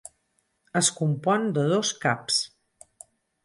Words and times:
Es 0.81 0.89
compon 1.01 1.47
de 1.59 1.67
dos 1.75 1.95
caps. 2.09 2.43